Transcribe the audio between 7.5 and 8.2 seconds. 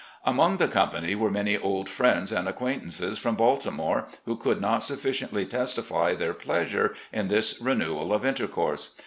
renewal